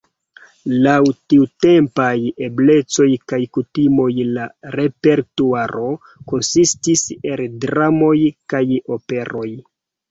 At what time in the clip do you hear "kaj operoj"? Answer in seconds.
8.55-9.49